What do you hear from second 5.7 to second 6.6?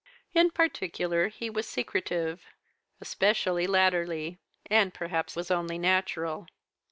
natural.